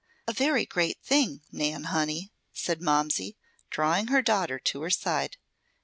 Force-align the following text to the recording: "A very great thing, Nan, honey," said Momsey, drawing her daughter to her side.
"A 0.25 0.33
very 0.33 0.65
great 0.65 0.99
thing, 1.03 1.43
Nan, 1.51 1.83
honey," 1.83 2.31
said 2.53 2.81
Momsey, 2.81 3.37
drawing 3.69 4.07
her 4.07 4.23
daughter 4.23 4.57
to 4.57 4.81
her 4.81 4.89
side. 4.89 5.37